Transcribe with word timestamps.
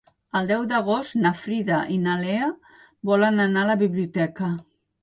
El 0.37 0.47
deu 0.51 0.63
d'agost 0.71 1.17
na 1.25 1.33
Frida 1.43 1.83
i 1.97 1.99
na 2.07 2.17
Lea 2.25 2.51
volen 3.13 3.47
anar 3.47 3.65
a 3.69 3.73
la 3.75 3.79
biblioteca. 3.87 4.53